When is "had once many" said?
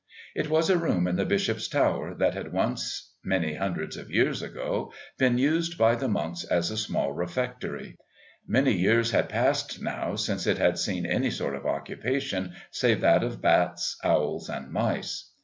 2.33-3.53